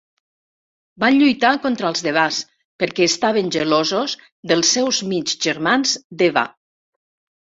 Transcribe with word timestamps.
Van 1.01 1.17
lluitar 1.23 1.49
contar 1.65 1.89
els 1.89 2.01
Devas 2.05 2.39
perquè 2.83 3.05
estaven 3.09 3.51
gelosos 3.57 4.15
dels 4.53 4.71
seus 4.77 5.01
mig 5.11 5.35
germans 5.47 5.93
Deva. 6.23 6.47